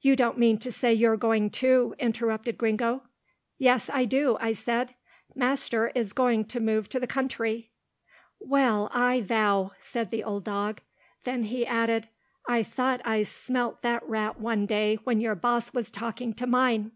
"You 0.00 0.14
don't 0.14 0.38
mean 0.38 0.58
to 0.60 0.70
say 0.70 0.94
you're 0.94 1.16
going, 1.16 1.50
too," 1.50 1.96
interrupted 1.98 2.56
Gringo. 2.56 3.02
"Yes 3.58 3.90
I 3.92 4.04
do," 4.04 4.36
I 4.40 4.52
said, 4.52 4.94
"master 5.34 5.90
is 5.92 6.12
going 6.12 6.44
to 6.44 6.60
move 6.60 6.88
to 6.90 7.00
the 7.00 7.06
country." 7.08 7.72
"Well, 8.38 8.88
I 8.94 9.22
vow," 9.22 9.72
said 9.80 10.12
the 10.12 10.22
old 10.22 10.44
dog. 10.44 10.82
Then 11.24 11.42
he 11.42 11.66
added, 11.66 12.08
"I 12.46 12.62
thought 12.62 13.00
I 13.04 13.24
smelt 13.24 13.82
that 13.82 14.08
rat 14.08 14.38
one 14.40 14.66
day 14.66 15.00
when 15.02 15.20
your 15.20 15.34
boss 15.34 15.74
was 15.74 15.90
talking 15.90 16.32
to 16.34 16.46
mine." 16.46 16.92